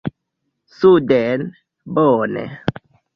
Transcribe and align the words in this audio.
“Suden”, 0.77 1.39
bone. 1.95 2.45